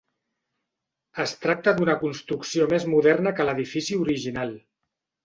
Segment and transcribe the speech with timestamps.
[1.23, 4.57] Es tracta d'una construcció més moderna que l'edifici original.